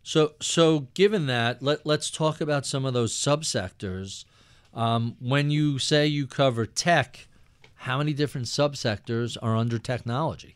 [0.03, 4.25] So, so given that, let let's talk about some of those subsectors.
[4.73, 7.27] Um, when you say you cover tech,
[7.75, 10.55] how many different subsectors are under technology?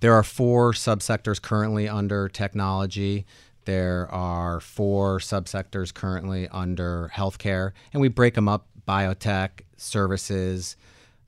[0.00, 3.26] There are four subsectors currently under technology.
[3.64, 10.76] There are four subsectors currently under healthcare, and we break them up biotech, services,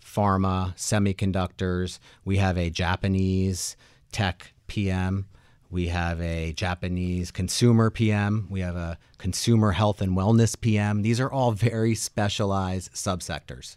[0.04, 1.98] pharma, semiconductors.
[2.24, 3.76] We have a Japanese
[4.12, 5.26] tech PM.
[5.70, 8.48] We have a Japanese consumer PM.
[8.50, 11.02] We have a consumer health and wellness PM.
[11.02, 13.76] These are all very specialized subsectors.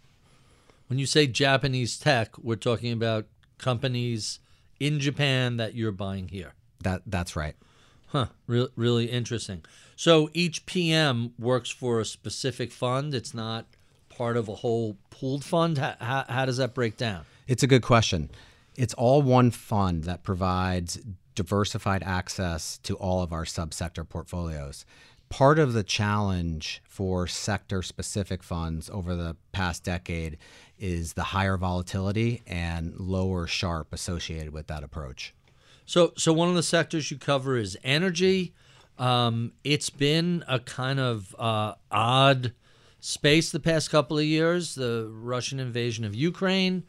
[0.88, 3.26] When you say Japanese tech, we're talking about
[3.58, 4.40] companies
[4.80, 6.54] in Japan that you're buying here.
[6.82, 7.54] That that's right.
[8.08, 8.26] Huh.
[8.46, 9.64] Re- really interesting.
[9.96, 13.14] So each PM works for a specific fund.
[13.14, 13.66] It's not
[14.16, 15.78] part of a whole pooled fund.
[15.78, 17.24] How, how, how does that break down?
[17.46, 18.30] It's a good question.
[18.76, 20.98] It's all one fund that provides
[21.34, 24.84] diversified access to all of our subsector portfolios.
[25.28, 30.38] Part of the challenge for sector specific funds over the past decade
[30.78, 35.34] is the higher volatility and lower Sharpe associated with that approach.
[35.86, 38.54] So, so one of the sectors you cover is energy.
[38.98, 42.52] Um, it's been a kind of uh, odd
[43.04, 44.74] space the past couple of years.
[44.74, 46.84] The Russian invasion of Ukraine,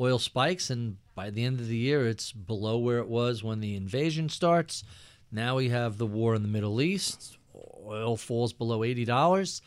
[0.00, 3.60] oil spikes, and by the end of the year, it's below where it was when
[3.60, 4.82] the invasion starts.
[5.30, 7.38] Now we have the war in the Middle East.
[7.86, 9.62] Oil falls below eighty dollars.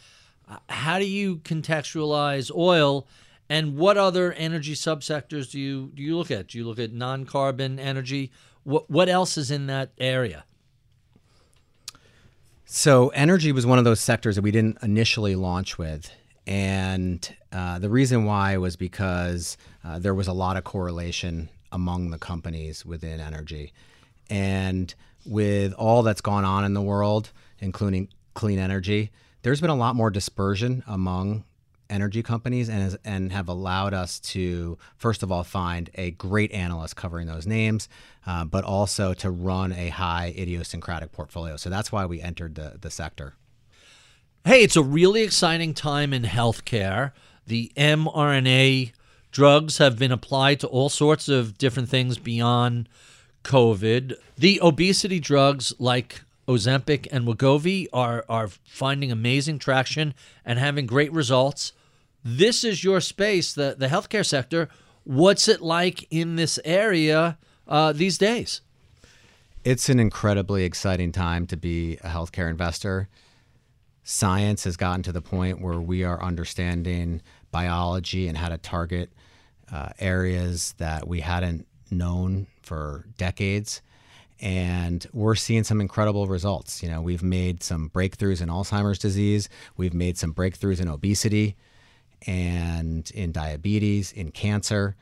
[0.48, 3.08] Uh, how do you contextualize oil?
[3.50, 6.48] And what other energy subsectors do you do you look at?
[6.48, 8.32] Do you look at non-carbon energy?
[8.63, 10.44] What what else is in that area?
[12.75, 16.09] So energy was one of those sectors that we didn't initially launch with,
[16.47, 22.09] and uh, the reason why was because uh, there was a lot of correlation among
[22.09, 23.73] the companies within energy,
[24.27, 29.12] and with all that's gone on in the world, including clean energy,
[29.43, 31.43] there's been a lot more dispersion among
[31.93, 36.51] energy companies and has, and have allowed us to first of all find a great
[36.51, 37.88] analyst covering those names,
[38.25, 41.56] uh, but also to run a high idiosyncratic portfolio.
[41.56, 43.36] So that's why we entered the the sector.
[44.45, 47.13] Hey, it's a really exciting time in healthcare.
[47.47, 48.91] The mRNA
[49.32, 52.89] drugs have been applied to all sorts of different things beyond
[53.43, 54.15] COVID.
[54.38, 60.13] The obesity drugs like Ozempic and Wegovy are are finding amazing traction
[60.45, 61.73] and having great results
[62.23, 64.69] this is your space, the, the healthcare sector.
[65.03, 68.62] What's it like in this area uh, these days?
[69.63, 73.09] It's an incredibly exciting time to be a healthcare investor.
[74.03, 77.21] Science has gotten to the point where we are understanding
[77.51, 79.11] biology and how to target
[79.71, 83.82] uh, areas that we hadn't known for decades.
[84.41, 86.84] And we're seeing some incredible results.
[86.84, 89.47] You know, we've made some breakthroughs in Alzheimer's disease,
[89.78, 91.55] we've made some breakthroughs in obesity
[92.28, 94.95] and in diabetes, in cancer.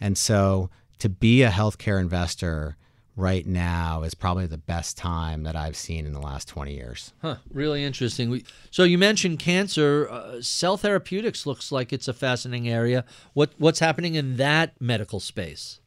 [0.00, 2.76] And so to be a healthcare investor
[3.16, 7.12] right now is probably the best time that I've seen in the last 20 years.
[7.20, 8.42] Huh, really interesting.
[8.70, 10.08] So you mentioned cancer.
[10.10, 13.04] Uh, cell therapeutics looks like it's a fascinating area.
[13.34, 15.80] What what's happening in that medical space?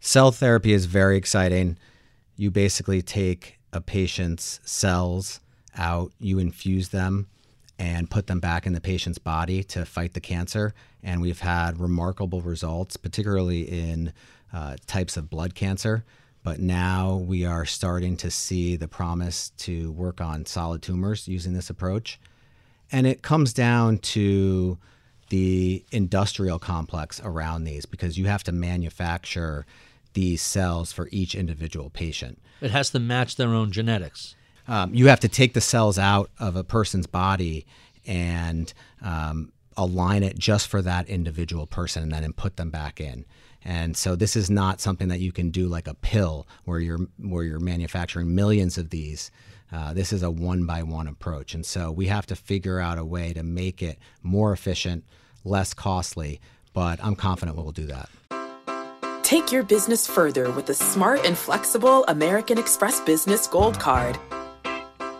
[0.00, 1.78] Cell therapy is very exciting.
[2.36, 5.40] You basically take a patient's cells
[5.76, 7.28] out, you infuse them,
[7.78, 10.74] and put them back in the patient's body to fight the cancer.
[11.02, 14.12] And we've had remarkable results, particularly in
[14.52, 16.04] uh, types of blood cancer.
[16.42, 21.54] But now we are starting to see the promise to work on solid tumors using
[21.54, 22.20] this approach.
[22.92, 24.78] And it comes down to
[25.28, 29.66] the industrial complex around these because you have to manufacture
[30.12, 32.40] these cells for each individual patient.
[32.60, 34.35] It has to match their own genetics.
[34.68, 37.66] Um, you have to take the cells out of a person's body
[38.06, 43.24] and um, align it just for that individual person and then put them back in.
[43.64, 47.00] And so this is not something that you can do like a pill where you're
[47.18, 49.30] where you're manufacturing millions of these.
[49.72, 51.52] Uh, this is a one by one approach.
[51.52, 55.04] And so we have to figure out a way to make it more efficient,
[55.44, 56.40] less costly,
[56.72, 58.08] but I'm confident we'll do that.
[59.24, 64.16] Take your business further with the smart and flexible American Express Business Gold Card.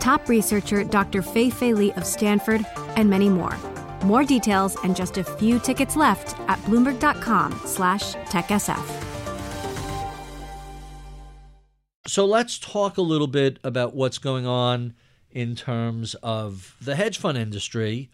[0.00, 1.22] top researcher Dr.
[1.22, 2.64] Fei Fei Li of Stanford,
[2.96, 3.56] and many more.
[4.04, 9.04] More details and just a few tickets left at bloomberg.com slash techsf.
[12.06, 14.94] So let's talk a little bit about what's going on
[15.30, 18.10] in terms of the hedge fund industry.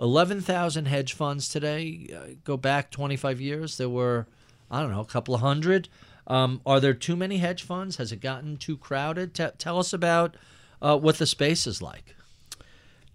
[0.00, 2.08] 11,000 hedge funds today.
[2.14, 4.26] Uh, go back 25 years, there were,
[4.70, 5.88] I don't know, a couple of hundred.
[6.26, 7.96] Um, are there too many hedge funds?
[7.96, 9.32] Has it gotten too crowded?
[9.32, 10.36] T- tell us about
[10.80, 12.14] uh, what the space is like.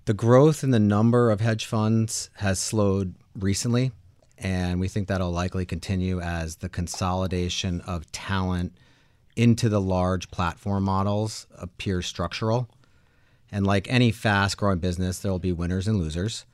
[0.06, 3.92] The growth in the number of hedge funds has slowed recently,
[4.38, 8.74] and we think that'll likely continue as the consolidation of talent
[9.36, 12.70] into the large platform models appears structural.
[13.52, 16.46] And like any fast growing business, there will be winners and losers.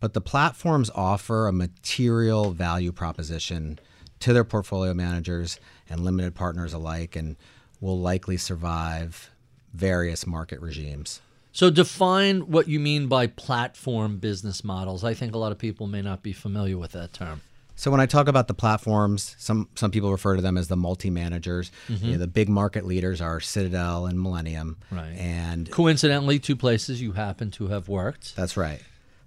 [0.00, 3.78] But the platforms offer a material value proposition
[4.20, 7.36] to their portfolio managers and limited partners alike and
[7.80, 9.30] will likely survive
[9.72, 11.20] various market regimes.
[11.54, 15.04] So, define what you mean by platform business models.
[15.04, 17.42] I think a lot of people may not be familiar with that term.
[17.74, 20.76] So when I talk about the platforms, some some people refer to them as the
[20.76, 21.70] multi-managers.
[21.88, 22.04] Mm-hmm.
[22.04, 24.76] You know, the big market leaders are Citadel and Millennium.
[24.90, 25.14] Right.
[25.16, 28.36] And coincidentally, two places you happen to have worked.
[28.36, 28.80] That's right.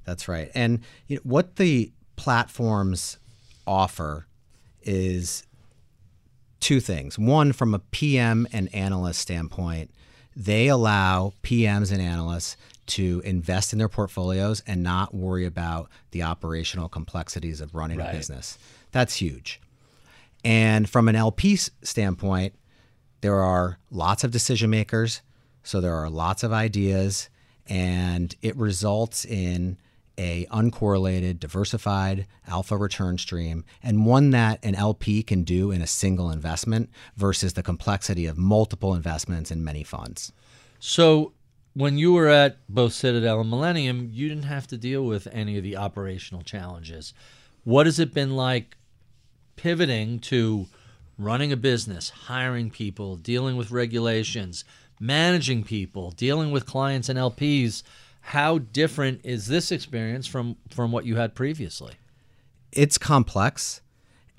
[0.05, 0.51] That's right.
[0.53, 3.17] And you know, what the platforms
[3.67, 4.27] offer
[4.83, 5.43] is
[6.59, 7.19] two things.
[7.19, 9.91] One, from a PM and analyst standpoint,
[10.35, 12.57] they allow PMs and analysts
[12.87, 18.13] to invest in their portfolios and not worry about the operational complexities of running right.
[18.13, 18.57] a business.
[18.91, 19.59] That's huge.
[20.43, 22.53] And from an LP standpoint,
[23.21, 25.21] there are lots of decision makers,
[25.63, 27.29] so there are lots of ideas,
[27.67, 29.77] and it results in
[30.17, 35.87] a uncorrelated, diversified alpha return stream, and one that an LP can do in a
[35.87, 40.31] single investment versus the complexity of multiple investments in many funds.
[40.79, 41.33] So,
[41.73, 45.57] when you were at both Citadel and Millennium, you didn't have to deal with any
[45.57, 47.13] of the operational challenges.
[47.65, 48.77] What has it been like
[49.57, 50.67] pivoting to
[51.17, 54.63] running a business, hiring people, dealing with regulations,
[55.01, 57.83] managing people, dealing with clients and LPs?
[58.29, 61.93] How different is this experience from from what you had previously?
[62.71, 63.81] It's complex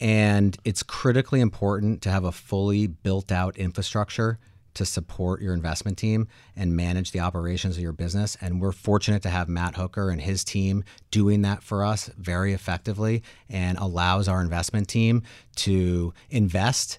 [0.00, 4.40] and it's critically important to have a fully built out infrastructure
[4.74, 6.26] to support your investment team
[6.56, 8.36] and manage the operations of your business.
[8.40, 10.82] And we're fortunate to have Matt Hooker and his team
[11.12, 15.22] doing that for us very effectively and allows our investment team
[15.58, 16.98] to invest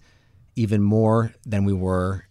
[0.55, 2.23] even more than we were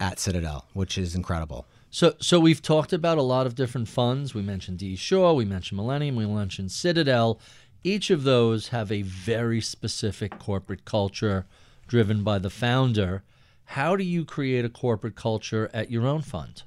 [0.00, 1.68] at Citadel, which is incredible.
[1.94, 4.34] So, so we've talked about a lot of different funds.
[4.34, 4.96] We mentioned D.
[4.96, 7.38] Shaw, we mentioned Millennium, we mentioned Citadel.
[7.84, 11.46] Each of those have a very specific corporate culture
[11.86, 13.22] driven by the founder.
[13.66, 16.64] How do you create a corporate culture at your own fund?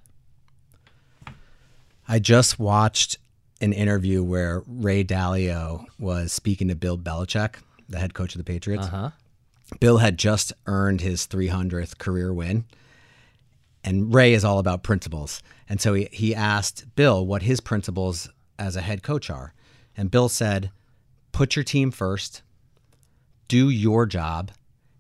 [2.08, 3.18] I just watched
[3.60, 7.56] an interview where Ray Dalio was speaking to Bill Belichick,
[7.90, 8.88] the head coach of the Patriots.
[8.88, 9.10] Uh-huh.
[9.82, 12.64] Bill had just earned his 300th career win.
[13.88, 15.42] And Ray is all about principles.
[15.70, 18.30] And so he, he asked Bill what his principles
[18.60, 19.54] as a head coach are.
[19.96, 20.72] And Bill said,
[21.32, 22.42] put your team first,
[23.48, 24.52] do your job,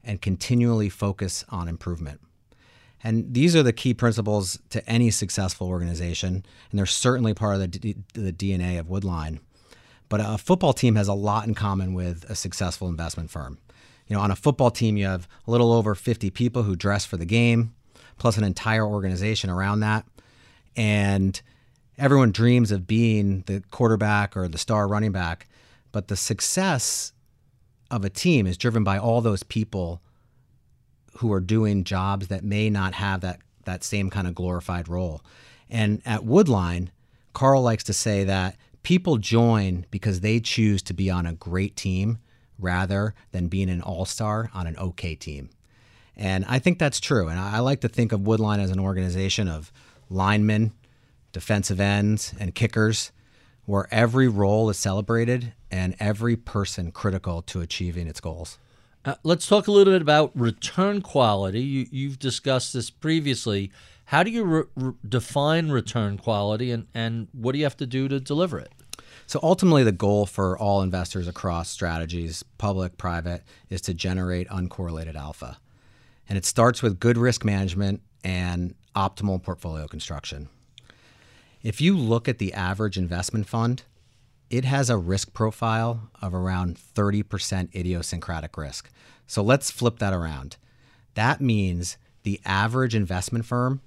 [0.05, 2.21] and continually focus on improvement.
[3.03, 7.59] And these are the key principles to any successful organization, and they're certainly part of
[7.59, 9.39] the, D- the DNA of Woodline.
[10.07, 13.57] But a football team has a lot in common with a successful investment firm.
[14.07, 17.05] You know, on a football team, you have a little over 50 people who dress
[17.05, 17.73] for the game,
[18.17, 20.05] plus an entire organization around that.
[20.75, 21.39] And
[21.97, 25.47] everyone dreams of being the quarterback or the star running back,
[25.91, 27.13] but the success
[27.89, 30.01] of a team is driven by all those people
[31.17, 35.21] who are doing jobs that may not have that that same kind of glorified role.
[35.69, 36.89] And at Woodline,
[37.33, 41.75] Karl likes to say that people join because they choose to be on a great
[41.75, 42.19] team
[42.57, 45.49] rather than being an all-star on an okay team.
[46.17, 47.27] And I think that's true.
[47.27, 49.71] And I like to think of Woodline as an organization of
[50.09, 50.73] linemen,
[51.31, 53.11] defensive ends, and kickers,
[53.65, 58.57] where every role is celebrated and every person critical to achieving its goals.
[59.05, 61.61] Uh, let's talk a little bit about return quality.
[61.61, 63.71] You, you've discussed this previously.
[64.05, 67.85] How do you re- re- define return quality, and, and what do you have to
[67.85, 68.71] do to deliver it?
[69.27, 75.15] So ultimately, the goal for all investors across strategies, public, private, is to generate uncorrelated
[75.15, 75.57] alpha.
[76.29, 80.49] And it starts with good risk management and optimal portfolio construction.
[81.63, 83.83] If you look at the average investment fund,
[84.49, 88.89] it has a risk profile of around 30% idiosyncratic risk.
[89.25, 90.57] So let's flip that around.
[91.15, 93.81] That means the average investment firm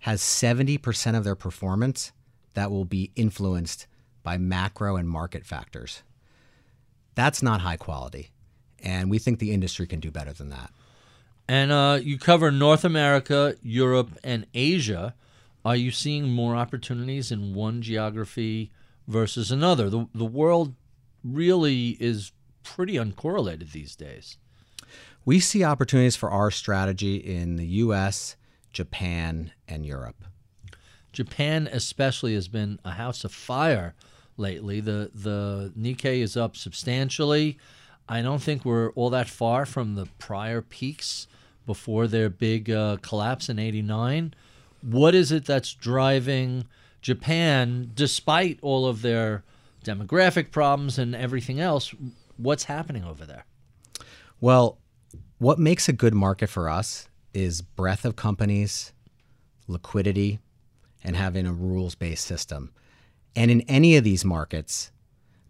[0.00, 2.12] has 70% of their performance
[2.54, 3.86] that will be influenced
[4.22, 6.02] by macro and market factors.
[7.14, 8.30] That's not high quality.
[8.82, 10.70] And we think the industry can do better than that.
[11.48, 15.14] And uh, you cover North America, Europe, and Asia.
[15.64, 18.70] Are you seeing more opportunities in one geography
[19.06, 19.90] versus another?
[19.90, 20.74] The, the world
[21.22, 22.32] really is
[22.62, 24.38] pretty uncorrelated these days.
[25.24, 28.36] We see opportunities for our strategy in the US,
[28.72, 30.24] Japan, and Europe.
[31.12, 33.94] Japan, especially, has been a house of fire
[34.36, 34.80] lately.
[34.80, 37.56] The, the Nikkei is up substantially.
[38.08, 41.26] I don't think we're all that far from the prior peaks
[41.66, 44.34] before their big uh, collapse in 89.
[44.82, 46.66] What is it that's driving
[47.00, 49.42] Japan, despite all of their
[49.84, 51.94] demographic problems and everything else?
[52.36, 53.46] What's happening over there?
[54.40, 54.78] Well,
[55.38, 58.92] what makes a good market for us is breadth of companies,
[59.66, 60.40] liquidity,
[61.02, 62.72] and having a rules based system.
[63.34, 64.90] And in any of these markets,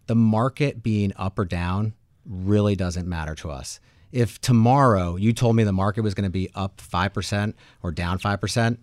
[0.07, 1.93] the market being up or down
[2.25, 3.79] really doesn't matter to us.
[4.11, 7.53] If tomorrow you told me the market was going to be up 5%
[7.83, 8.77] or down 5%,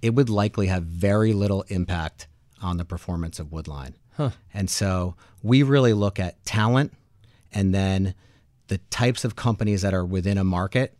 [0.00, 2.28] it would likely have very little impact
[2.62, 3.94] on the performance of Woodline.
[4.16, 4.30] Huh.
[4.52, 6.92] And so we really look at talent
[7.52, 8.14] and then
[8.68, 10.96] the types of companies that are within a market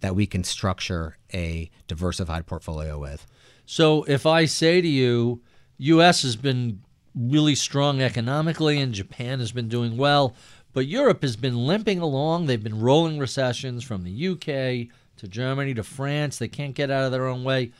[0.00, 3.26] that we can structure a diversified portfolio with.
[3.66, 5.42] So if I say to you,
[5.78, 6.22] U.S.
[6.22, 6.80] has been
[7.14, 10.34] really strong economically and Japan has been doing well,
[10.72, 12.46] but Europe has been limping along.
[12.46, 16.38] They've been rolling recessions from the UK to Germany to France.
[16.38, 17.72] They can't get out of their own way.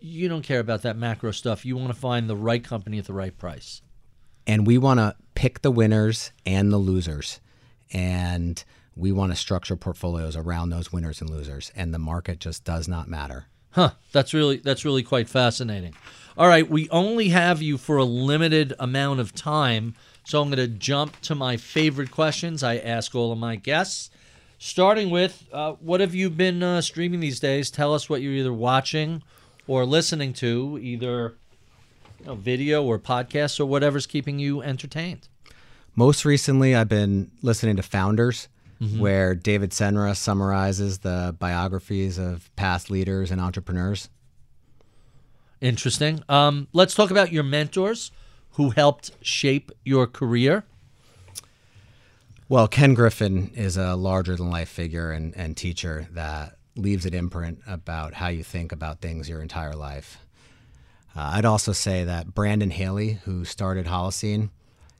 [0.00, 1.64] You don't care about that macro stuff.
[1.64, 3.82] You want to find the right company at the right price.
[4.46, 7.40] And we want to pick the winners and the losers.
[7.92, 8.62] And
[8.96, 11.70] we want to structure portfolios around those winners and losers.
[11.76, 13.46] And the market just does not matter.
[13.70, 13.92] Huh.
[14.12, 15.94] That's really that's really quite fascinating.
[16.36, 19.94] All right, we only have you for a limited amount of time.
[20.24, 24.10] So I'm going to jump to my favorite questions I ask all of my guests.
[24.58, 27.70] Starting with, uh, what have you been uh, streaming these days?
[27.70, 29.22] Tell us what you're either watching
[29.66, 31.34] or listening to, either
[32.20, 35.28] you know, video or podcasts or whatever's keeping you entertained.
[35.96, 38.48] Most recently, I've been listening to Founders,
[38.80, 39.00] mm-hmm.
[39.00, 44.08] where David Senra summarizes the biographies of past leaders and entrepreneurs.
[45.60, 46.22] Interesting.
[46.28, 48.12] Um, let's talk about your mentors
[48.52, 50.64] who helped shape your career?
[52.48, 57.14] Well, Ken Griffin is a larger than life figure and, and teacher that leaves an
[57.14, 60.18] imprint about how you think about things your entire life.
[61.14, 64.50] Uh, I'd also say that Brandon Haley, who started Holocene,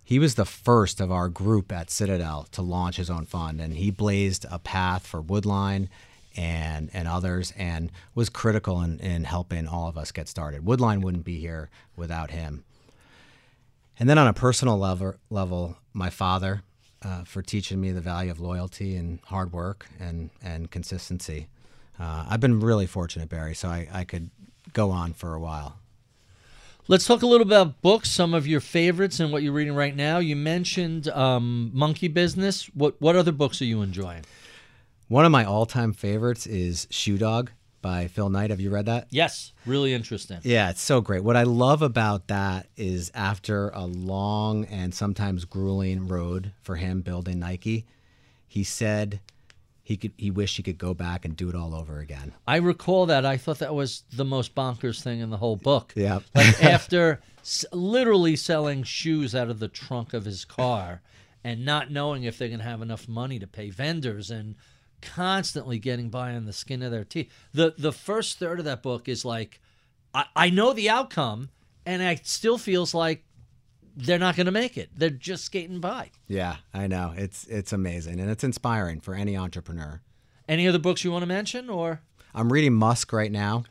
[0.04, 3.74] he was the first of our group at Citadel to launch his own fund, and
[3.74, 5.88] he blazed a path for Woodline
[6.34, 10.64] and and others, and was critical in, in helping all of us get started.
[10.64, 12.64] Woodline wouldn't be here without him.
[13.98, 16.62] And then on a personal level, level my father,
[17.04, 21.48] uh, for teaching me the value of loyalty and hard work and and consistency.
[21.98, 24.30] Uh, I've been really fortunate, Barry, so I, I could
[24.72, 25.78] go on for a while.
[26.88, 29.94] Let's talk a little about books, some of your favorites and what you're reading right
[29.94, 30.18] now.
[30.18, 32.66] You mentioned um, Monkey Business.
[32.74, 34.24] What what other books are you enjoying?
[35.08, 37.50] One of my all-time favorites is Shoe Dog
[37.82, 38.50] by Phil Knight.
[38.50, 39.08] Have you read that?
[39.10, 40.38] Yes, really interesting.
[40.42, 41.22] Yeah, it's so great.
[41.24, 47.00] What I love about that is after a long and sometimes grueling road for him
[47.02, 47.84] building Nike,
[48.48, 49.20] he said
[49.82, 52.32] he could he wished he could go back and do it all over again.
[52.46, 53.26] I recall that.
[53.26, 55.92] I thought that was the most bonkers thing in the whole book.
[55.96, 56.20] Yeah.
[56.34, 61.02] Like after s- literally selling shoes out of the trunk of his car
[61.42, 64.54] and not knowing if they're going to have enough money to pay vendors and
[65.02, 67.30] constantly getting by on the skin of their teeth.
[67.52, 69.60] The the first third of that book is like
[70.14, 71.50] I, I know the outcome
[71.84, 73.24] and it still feels like
[73.96, 74.88] they're not going to make it.
[74.96, 76.10] They're just skating by.
[76.26, 77.12] Yeah, I know.
[77.16, 80.00] It's it's amazing and it's inspiring for any entrepreneur.
[80.48, 82.00] Any other books you want to mention or
[82.34, 83.64] I'm reading Musk right now,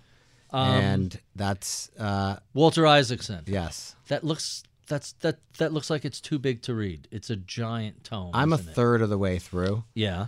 [0.51, 3.43] Um, and that's uh, Walter Isaacson?
[3.47, 3.95] yes.
[4.09, 7.07] That looks that's that that looks like it's too big to read.
[7.11, 8.31] It's a giant tome.
[8.33, 8.75] I'm a isn't it?
[8.75, 9.83] third of the way through.
[9.95, 10.27] Yeah.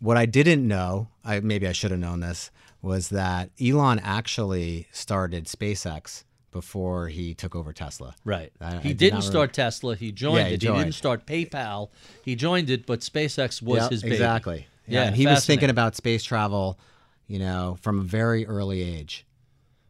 [0.00, 2.50] What I didn't know, I maybe I should have known this,
[2.82, 8.14] was that Elon actually started SpaceX before he took over Tesla.
[8.24, 8.52] Right.
[8.60, 9.96] I- I he did didn't start Tesla.
[9.96, 10.62] He joined Yeah, he it.
[10.62, 11.90] He didn't start PayPal.
[12.24, 14.14] He joined it, but SpaceX was Yep, his baby.
[14.14, 14.66] Exactly.
[14.86, 16.78] Yeah, and he was thinking about space travel,
[17.26, 19.26] you know, from a very early age.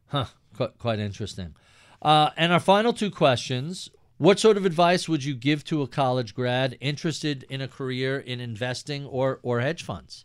[0.08, 0.24] Huh.
[0.56, 1.54] Quite, quite interesting.
[2.02, 3.90] Uh, and our final two questions.
[4.18, 8.18] What sort of advice would you give to a college grad interested in a career
[8.18, 10.24] in investing or, or hedge funds?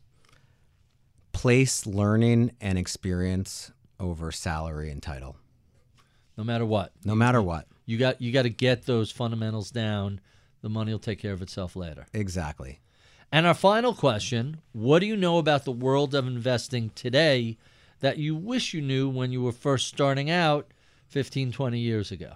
[1.31, 5.37] Place learning and experience over salary and title,
[6.37, 6.91] No matter what.
[7.05, 7.67] no matter what.
[7.85, 10.21] You got you got to get those fundamentals down.
[10.61, 12.07] The money will take care of itself later.
[12.13, 12.79] Exactly.
[13.31, 17.57] And our final question What do you know about the world of investing today
[17.99, 20.71] that you wish you knew when you were first starting out
[21.09, 22.33] 15, 20 years ago?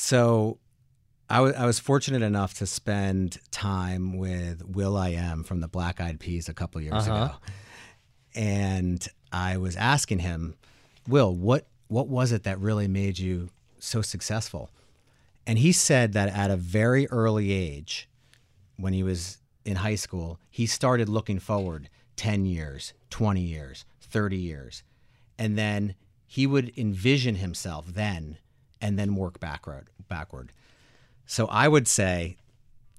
[0.00, 0.58] So
[1.28, 6.54] I was fortunate enough to spend time with will.i.am from the Black Eyed Peas a
[6.54, 7.24] couple years Uh-huh.
[7.24, 7.34] ago.
[8.34, 10.54] And I was asking him,
[11.08, 14.70] Will, what what was it that really made you so successful?
[15.48, 18.08] And he said that at a very early age,
[18.76, 24.36] when he was in high school, he started looking forward 10 years, 20 years, 30
[24.36, 24.84] years.
[25.38, 25.96] And then
[26.26, 28.38] he would envision himself then
[28.80, 30.52] and then work backward backward.
[31.26, 32.36] So I would say,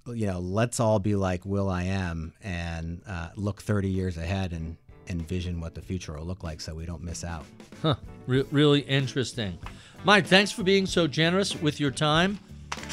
[0.07, 4.77] you know, let's all be like will.i.am and uh, look 30 years ahead and
[5.07, 7.45] envision what the future will look like so we don't miss out.
[7.81, 7.95] Huh.
[8.27, 9.57] Re- really interesting.
[10.03, 12.39] Mike, thanks for being so generous with your time.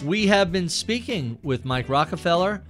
[0.05, 2.63] We have been speaking with Mike Rockefeller,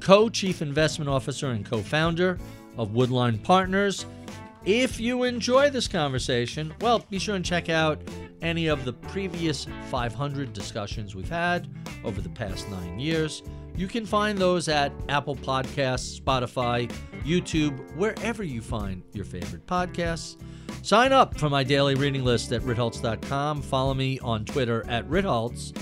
[0.00, 2.38] co chief investment officer and co founder
[2.78, 4.06] of Woodline Partners.
[4.64, 8.00] If you enjoy this conversation, well, be sure and check out
[8.42, 11.68] any of the previous 500 discussions we've had
[12.04, 13.42] over the past nine years.
[13.74, 16.92] You can find those at Apple Podcasts, Spotify,
[17.24, 20.36] YouTube, wherever you find your favorite podcasts.
[20.82, 23.62] Sign up for my daily reading list at ritholtz.com.
[23.62, 25.76] Follow me on Twitter at ritholtz.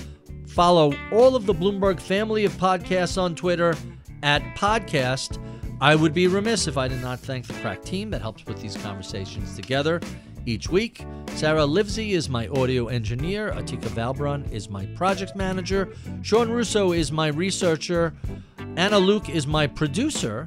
[0.46, 3.74] Follow all of the Bloomberg family of podcasts on Twitter
[4.22, 5.38] at podcast.
[5.80, 8.58] I would be remiss if I did not thank the crack team that helps put
[8.58, 10.00] these conversations together
[10.46, 11.04] each week.
[11.34, 13.52] Sarah Livesey is my audio engineer.
[13.52, 15.92] Atika Valbrun is my project manager.
[16.22, 18.14] Sean Russo is my researcher.
[18.76, 20.46] Anna Luke is my producer.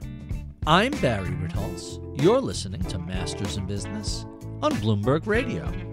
[0.65, 1.99] I'm Barry Ritholtz.
[2.21, 4.25] You're listening to Masters in Business
[4.61, 5.92] on Bloomberg Radio.